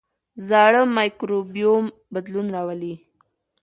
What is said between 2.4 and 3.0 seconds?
راولي.